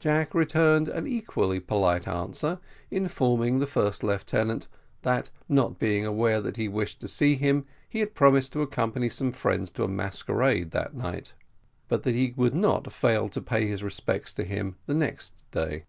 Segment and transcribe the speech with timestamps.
[0.00, 4.68] Jack returned an equally polite answer, informing the first lieutenant
[5.02, 9.10] that not being aware that he wished to see him, he had promised to accompany
[9.10, 11.34] some friends to a masquerade that night,
[11.88, 15.84] but that he would not fail to pay his respects to him the next day.